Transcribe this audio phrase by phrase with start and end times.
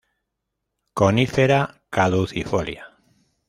[1.01, 1.59] Conífera
[1.91, 2.87] caducifolia.